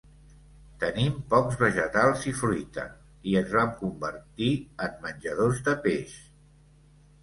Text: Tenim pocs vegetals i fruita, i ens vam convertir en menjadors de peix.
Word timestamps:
Tenim 0.83 1.19
pocs 1.33 1.57
vegetals 1.65 2.25
i 2.33 2.35
fruita, 2.41 2.87
i 3.29 3.37
ens 3.45 3.55
vam 3.61 3.79
convertir 3.85 4.53
en 4.89 5.01
menjadors 5.09 5.67
de 5.71 5.81
peix. 5.89 6.23